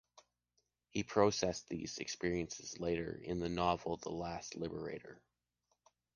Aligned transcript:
He 0.89 1.03
processed 1.03 1.69
these 1.69 1.99
experiences 1.99 2.79
later, 2.79 3.21
in 3.23 3.37
the 3.39 3.49
novel 3.49 3.97
“The 3.97 4.09
Last 4.09 4.55
Liberator”. 4.55 5.21